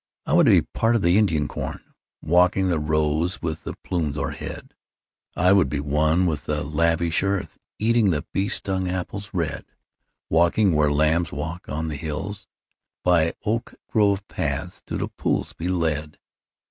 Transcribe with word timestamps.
I 0.25 0.33
would 0.33 0.47
be 0.47 0.63
part 0.63 0.95
of 0.95 1.03
the 1.03 1.19
Indian 1.19 1.47
corn, 1.47 1.93
Walking 2.23 2.69
the 2.69 2.79
rows 2.79 3.39
with 3.39 3.65
the 3.65 3.75
plumes 3.83 4.17
o'erhead. 4.17 4.73
I 5.35 5.53
would 5.53 5.69
be 5.69 5.79
one 5.79 6.25
with 6.25 6.45
the 6.45 6.63
lavish 6.63 7.21
earth, 7.21 7.59
Eating 7.77 8.09
the 8.09 8.25
bee 8.33 8.49
stung 8.49 8.89
apples 8.89 9.29
red: 9.31 9.63
Walking 10.27 10.73
where 10.73 10.91
lambs 10.91 11.31
walk 11.31 11.69
on 11.69 11.87
the 11.87 11.97
hills; 11.97 12.47
By 13.03 13.35
oak 13.45 13.75
grove 13.91 14.27
paths 14.27 14.81
to 14.87 14.97
the 14.97 15.07
pools 15.07 15.53
be 15.53 15.67
led. 15.67 16.17